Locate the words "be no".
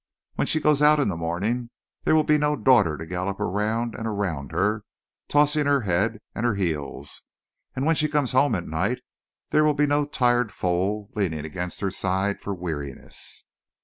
2.23-2.55, 9.75-10.05